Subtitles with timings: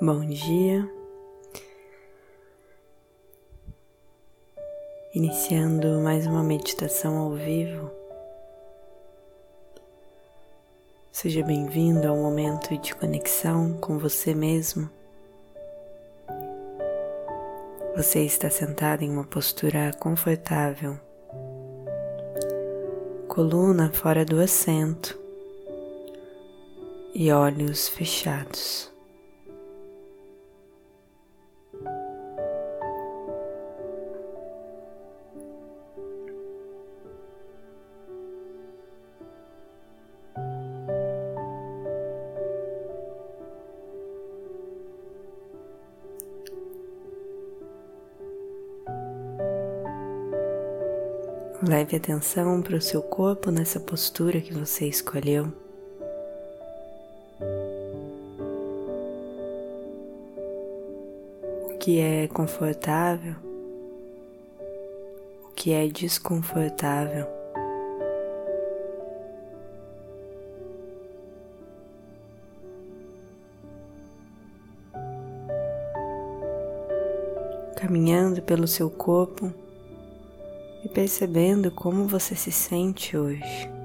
[0.00, 0.88] Bom dia.
[5.12, 7.90] Iniciando mais uma meditação ao vivo.
[11.10, 14.88] Seja bem-vindo ao momento de conexão com você mesmo.
[17.96, 20.96] Você está sentado em uma postura confortável,
[23.26, 25.18] coluna fora do assento
[27.12, 28.96] e olhos fechados.
[51.60, 55.52] Leve atenção para o seu corpo nessa postura que você escolheu.
[61.64, 63.34] O que é confortável,
[65.46, 67.26] o que é desconfortável.
[77.74, 79.52] Caminhando pelo seu corpo
[80.88, 83.77] e percebendo como você se sente hoje.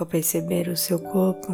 [0.00, 1.52] Ao perceber o seu corpo,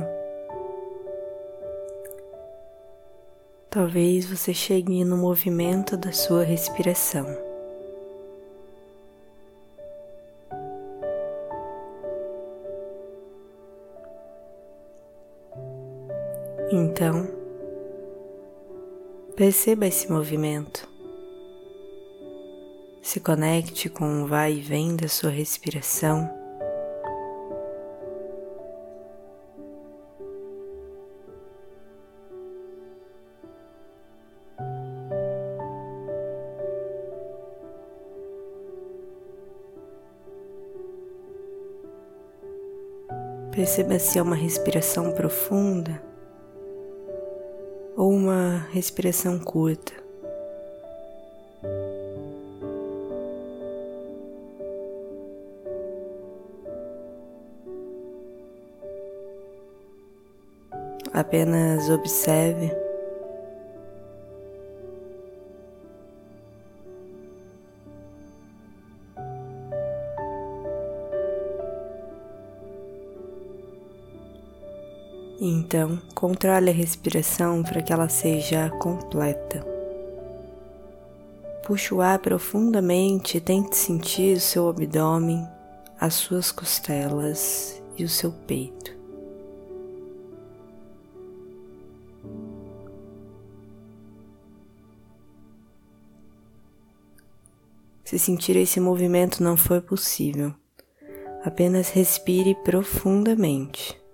[3.69, 7.27] talvez você chegue no movimento da sua respiração.
[16.71, 17.29] Então,
[19.35, 20.89] perceba esse movimento.
[23.03, 26.46] Se conecte com o vai e vem da sua respiração.
[43.67, 46.01] Perceba se é uma respiração profunda
[47.97, 49.93] ou uma respiração curta.
[61.13, 62.71] Apenas observe
[75.39, 79.65] Então, controle a respiração para que ela seja completa.
[81.67, 85.47] Puxe o ar profundamente e tente sentir o seu abdômen,
[86.01, 88.97] as suas costelas e o seu peito.
[98.05, 100.55] Se sentir esse movimento não for possível,
[101.45, 104.06] apenas respire profundamente.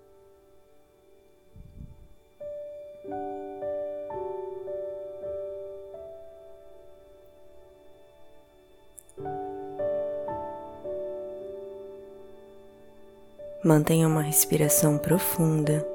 [13.65, 15.87] Mantenha uma respiração profunda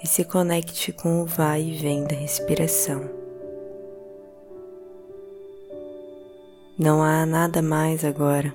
[0.00, 3.10] e se conecte com o vai e vem da respiração.
[6.78, 8.54] Não há nada mais agora.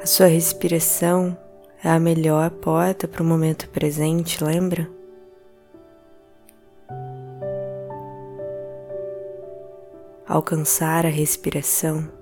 [0.00, 1.36] A sua respiração
[1.84, 4.88] é a melhor porta para o momento presente, lembra?
[10.26, 12.21] Alcançar a respiração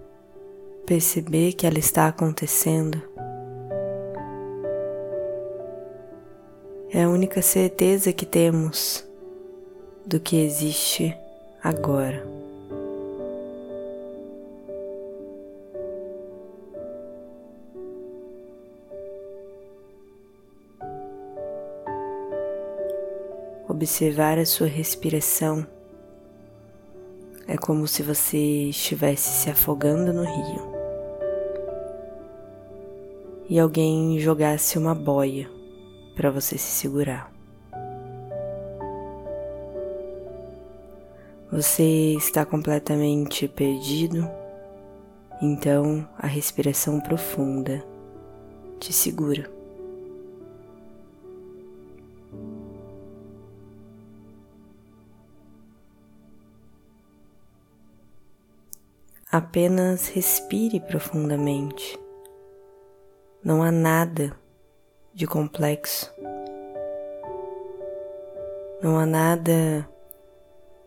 [0.90, 3.00] perceber que ela está acontecendo.
[6.92, 9.08] É a única certeza que temos
[10.04, 11.16] do que existe
[11.62, 12.26] agora.
[23.68, 25.64] Observar a sua respiração
[27.46, 28.36] é como se você
[28.70, 30.69] estivesse se afogando no rio
[33.50, 35.50] e alguém jogasse uma boia
[36.14, 37.32] para você se segurar.
[41.50, 44.30] Você está completamente perdido,
[45.42, 47.84] então a respiração profunda
[48.78, 49.50] te segura.
[59.32, 61.98] Apenas respire profundamente.
[63.42, 64.36] Não há nada
[65.14, 66.12] de complexo.
[68.82, 69.88] Não há nada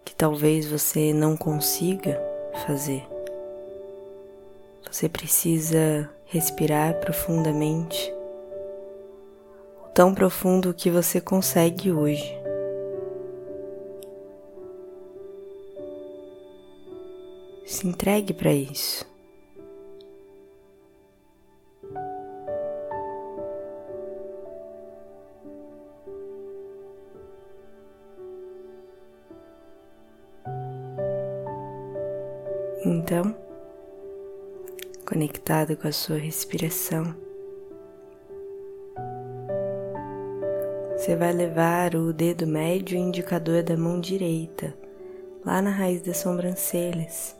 [0.05, 2.21] que talvez você não consiga
[2.67, 3.03] fazer.
[4.85, 8.13] Você precisa respirar profundamente,
[9.83, 12.39] o tão profundo que você consegue hoje.
[17.65, 19.11] Se entregue para isso.
[35.23, 37.15] Conectado com a sua respiração,
[40.97, 44.73] você vai levar o dedo médio indicador da mão direita
[45.45, 47.37] lá na raiz das sobrancelhas.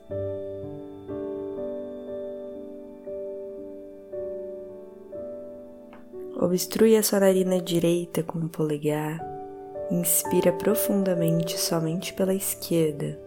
[6.39, 9.19] Obstrui a sua narina direita com o polegar.
[9.91, 13.19] Inspira profundamente somente pela esquerda.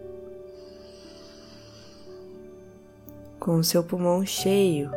[3.47, 4.91] Com o seu pulmão cheio,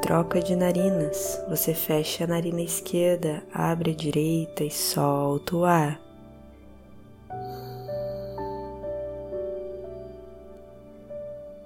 [0.00, 1.38] troca de narinas.
[1.50, 6.00] Você fecha a narina esquerda, abre a direita e solta o ar.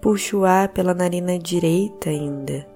[0.01, 2.67] Puxa o ar pela narina direita ainda.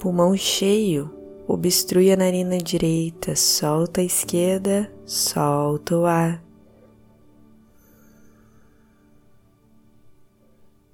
[0.00, 1.08] Pulmão cheio,
[1.46, 6.45] obstrui a narina direita, solta a esquerda, solta o ar.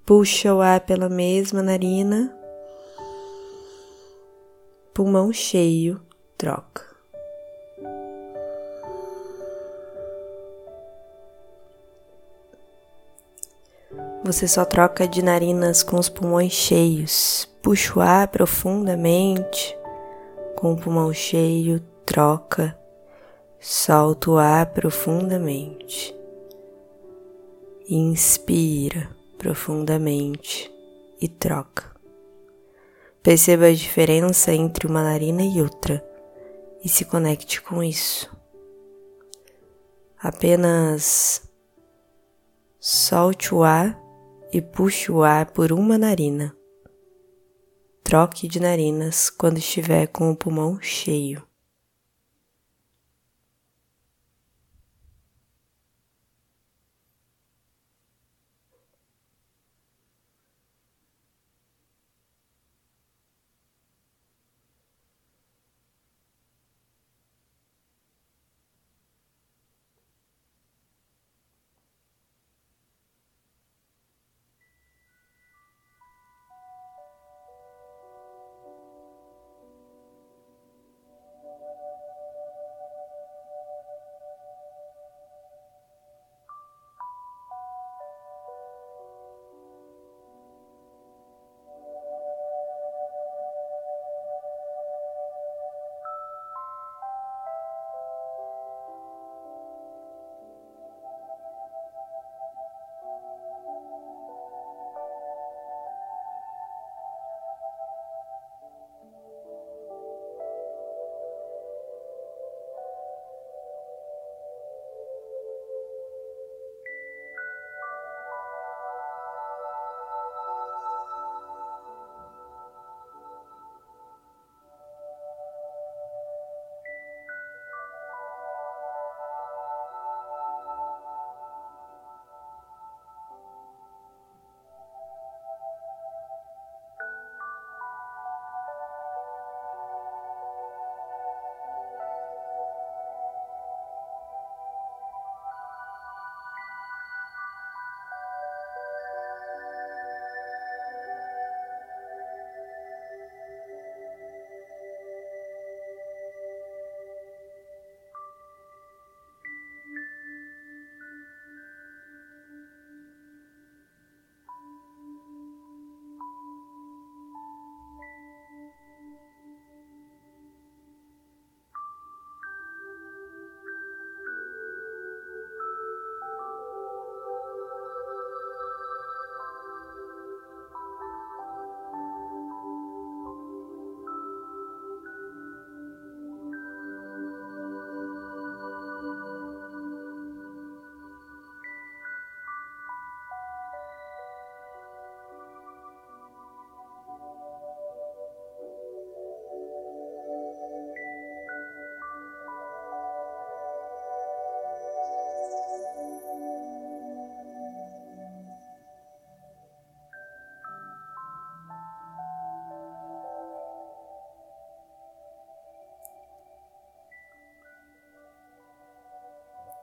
[0.04, 2.36] Puxa o ar pela mesma narina.
[4.92, 6.02] Pulmão cheio,
[6.36, 6.82] troca.
[14.24, 17.48] Você só troca de narinas com os pulmões cheios.
[17.62, 19.78] Puxa o ar profundamente.
[20.56, 22.76] Com o pulmão cheio, troca.
[23.60, 26.12] Solta o ar profundamente.
[27.88, 30.72] Inspira profundamente
[31.20, 31.90] e troca.
[33.24, 36.00] Perceba a diferença entre uma narina e outra
[36.84, 38.30] e se conecte com isso.
[40.16, 41.42] Apenas
[42.78, 44.00] solte o ar
[44.52, 46.56] e puxe o ar por uma narina.
[48.04, 51.44] Troque de narinas quando estiver com o pulmão cheio.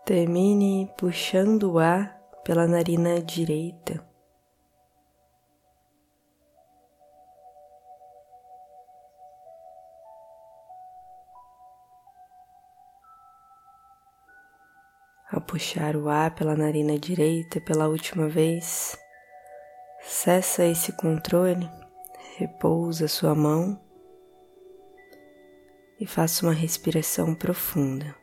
[0.09, 4.03] Termine puxando o ar pela narina direita.
[15.31, 18.97] Ao puxar o ar pela narina direita pela última vez,
[20.01, 21.69] cessa esse controle,
[22.35, 23.79] repousa sua mão
[25.99, 28.18] e faça uma respiração profunda.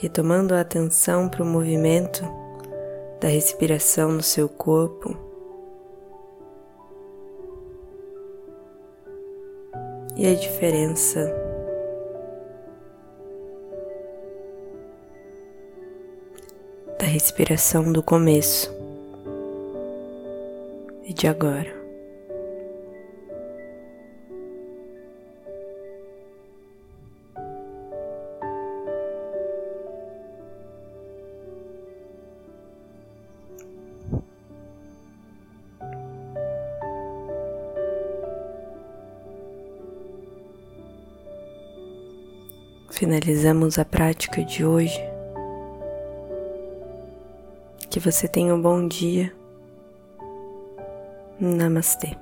[0.00, 2.22] Retomando a atenção para o movimento
[3.20, 5.32] da respiração no seu corpo.
[10.16, 11.32] e a diferença
[16.98, 18.72] da respiração do começo
[21.04, 21.81] e de agora.
[43.12, 44.98] Finalizamos a prática de hoje.
[47.90, 49.30] Que você tenha um bom dia.
[51.38, 52.16] Namastê.